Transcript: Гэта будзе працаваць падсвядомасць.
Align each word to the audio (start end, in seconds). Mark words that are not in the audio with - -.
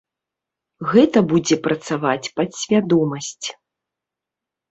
Гэта 0.93 1.19
будзе 1.33 1.55
працаваць 1.67 2.31
падсвядомасць. 2.39 3.47